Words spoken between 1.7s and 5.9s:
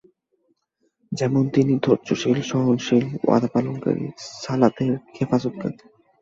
ছিলেন ধৈর্যশীল, সহনশীল, ওয়াদা পালনকারী, সালাতের হেফাজতকারী।